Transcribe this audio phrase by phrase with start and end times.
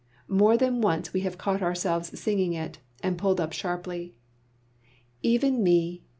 [0.27, 4.15] More than once we have caught ourselves singing it, and pulled up sharply:
[5.21, 6.01] "Even me!